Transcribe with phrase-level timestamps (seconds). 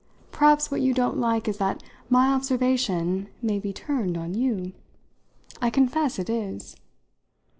[0.31, 4.73] Perhaps what you don't like is that my observation may be turned on you.
[5.61, 6.75] I confess it is."